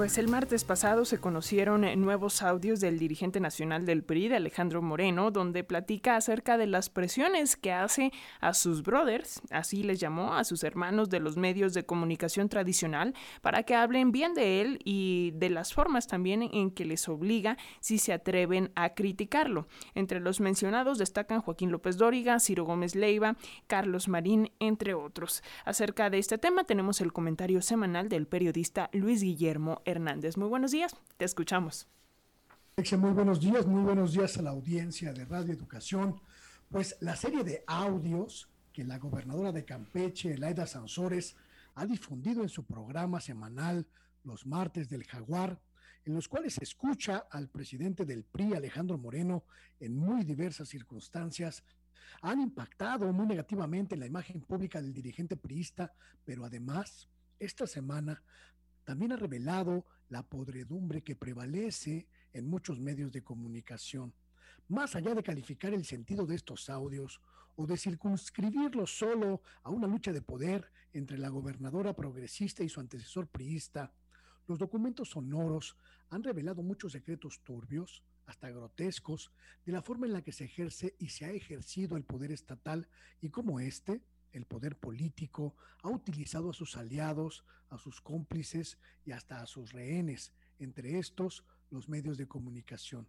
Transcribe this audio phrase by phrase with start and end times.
[0.00, 4.36] Pues el martes pasado se conocieron eh, nuevos audios del dirigente nacional del PRI, de
[4.36, 10.00] Alejandro Moreno, donde platica acerca de las presiones que hace a sus brothers, así les
[10.00, 13.12] llamó, a sus hermanos de los medios de comunicación tradicional,
[13.42, 17.58] para que hablen bien de él y de las formas también en que les obliga
[17.80, 19.66] si se atreven a criticarlo.
[19.94, 23.36] Entre los mencionados destacan Joaquín López Dóriga, Ciro Gómez Leiva,
[23.66, 25.42] Carlos Marín, entre otros.
[25.66, 30.36] Acerca de este tema tenemos el comentario semanal del periodista Luis Guillermo Hernández.
[30.36, 31.88] Muy buenos días, te escuchamos.
[32.98, 36.18] Muy buenos días, muy buenos días a la audiencia de Radio Educación.
[36.70, 41.36] Pues la serie de audios que la gobernadora de Campeche, Laida Sansores,
[41.74, 43.86] ha difundido en su programa semanal
[44.24, 45.60] Los Martes del Jaguar,
[46.04, 49.44] en los cuales escucha al presidente del PRI, Alejandro Moreno,
[49.78, 51.62] en muy diversas circunstancias,
[52.22, 55.92] han impactado muy negativamente en la imagen pública del dirigente priista,
[56.24, 58.22] pero además, esta semana
[58.90, 64.12] también ha revelado la podredumbre que prevalece en muchos medios de comunicación.
[64.66, 67.20] Más allá de calificar el sentido de estos audios
[67.54, 72.80] o de circunscribirlos solo a una lucha de poder entre la gobernadora progresista y su
[72.80, 73.92] antecesor priista,
[74.48, 75.76] los documentos sonoros
[76.08, 79.30] han revelado muchos secretos turbios, hasta grotescos,
[79.64, 82.88] de la forma en la que se ejerce y se ha ejercido el poder estatal
[83.20, 84.02] y cómo éste
[84.32, 89.72] el poder político ha utilizado a sus aliados, a sus cómplices y hasta a sus
[89.72, 93.08] rehenes, entre estos los medios de comunicación.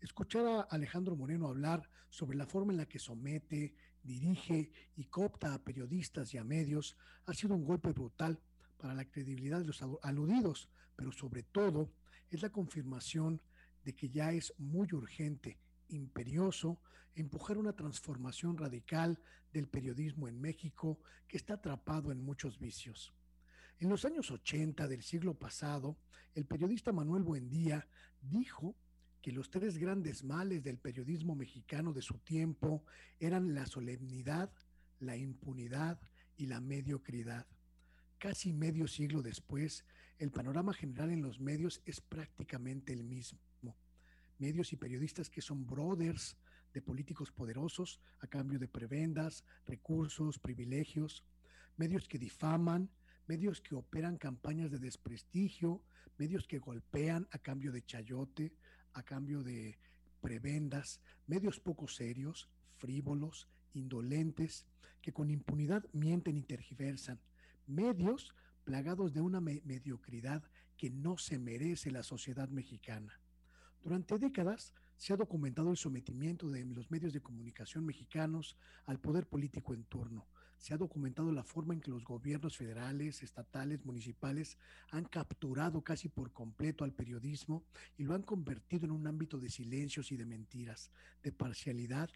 [0.00, 5.52] Escuchar a Alejandro Moreno hablar sobre la forma en la que somete, dirige y coopta
[5.52, 8.40] a periodistas y a medios ha sido un golpe brutal
[8.78, 11.92] para la credibilidad de los aludidos, pero sobre todo
[12.30, 13.42] es la confirmación
[13.84, 15.58] de que ya es muy urgente
[15.90, 16.80] imperioso
[17.14, 19.18] empujar una transformación radical
[19.52, 23.12] del periodismo en México que está atrapado en muchos vicios.
[23.78, 25.98] En los años 80 del siglo pasado,
[26.34, 27.88] el periodista Manuel Buendía
[28.20, 28.76] dijo
[29.22, 32.84] que los tres grandes males del periodismo mexicano de su tiempo
[33.18, 34.50] eran la solemnidad,
[34.98, 36.00] la impunidad
[36.36, 37.46] y la mediocridad.
[38.18, 39.84] Casi medio siglo después,
[40.18, 43.40] el panorama general en los medios es prácticamente el mismo
[44.40, 46.36] medios y periodistas que son brothers
[46.72, 51.24] de políticos poderosos a cambio de prebendas, recursos, privilegios,
[51.76, 52.90] medios que difaman,
[53.26, 55.82] medios que operan campañas de desprestigio,
[56.18, 58.54] medios que golpean a cambio de chayote,
[58.94, 59.78] a cambio de
[60.20, 64.66] prebendas, medios poco serios, frívolos, indolentes,
[65.00, 67.20] que con impunidad mienten y tergiversan,
[67.66, 68.34] medios
[68.64, 70.42] plagados de una mediocridad
[70.76, 73.20] que no se merece la sociedad mexicana.
[73.82, 79.26] Durante décadas se ha documentado el sometimiento de los medios de comunicación mexicanos al poder
[79.26, 80.28] político en turno.
[80.58, 84.58] Se ha documentado la forma en que los gobiernos federales, estatales, municipales
[84.90, 87.64] han capturado casi por completo al periodismo
[87.96, 90.90] y lo han convertido en un ámbito de silencios y de mentiras,
[91.22, 92.10] de parcialidad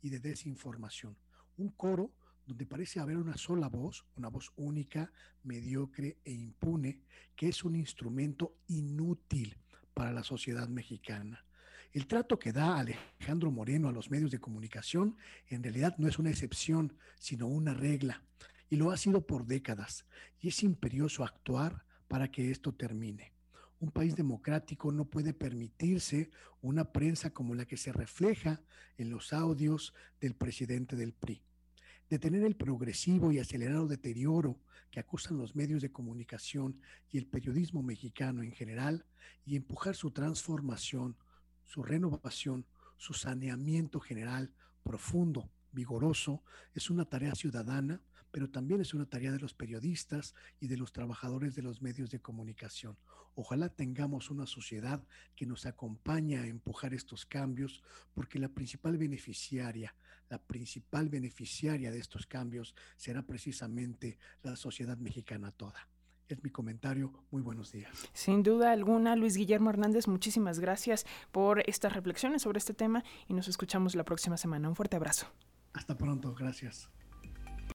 [0.00, 1.18] y de desinformación.
[1.58, 2.14] Un coro
[2.46, 5.12] donde parece haber una sola voz, una voz única,
[5.42, 7.02] mediocre e impune,
[7.36, 9.61] que es un instrumento inútil
[9.94, 11.44] para la sociedad mexicana.
[11.92, 15.16] El trato que da Alejandro Moreno a los medios de comunicación
[15.48, 18.22] en realidad no es una excepción, sino una regla,
[18.70, 20.06] y lo ha sido por décadas,
[20.40, 23.32] y es imperioso actuar para que esto termine.
[23.80, 26.30] Un país democrático no puede permitirse
[26.62, 28.62] una prensa como la que se refleja
[28.96, 31.42] en los audios del presidente del PRI
[32.12, 36.78] detener el progresivo y acelerado deterioro que acusan los medios de comunicación
[37.10, 39.06] y el periodismo mexicano en general
[39.46, 41.16] y empujar su transformación,
[41.64, 42.66] su renovación,
[42.98, 44.52] su saneamiento general
[44.82, 46.42] profundo vigoroso,
[46.74, 48.00] es una tarea ciudadana,
[48.30, 52.10] pero también es una tarea de los periodistas y de los trabajadores de los medios
[52.10, 52.96] de comunicación.
[53.34, 55.02] Ojalá tengamos una sociedad
[55.36, 57.82] que nos acompañe a empujar estos cambios,
[58.14, 59.94] porque la principal beneficiaria,
[60.28, 65.88] la principal beneficiaria de estos cambios será precisamente la sociedad mexicana toda
[66.32, 67.12] es mi comentario.
[67.30, 67.90] Muy buenos días.
[68.12, 73.34] Sin duda alguna, Luis Guillermo Hernández, muchísimas gracias por estas reflexiones sobre este tema y
[73.34, 74.68] nos escuchamos la próxima semana.
[74.68, 75.26] Un fuerte abrazo.
[75.72, 76.88] Hasta pronto, gracias.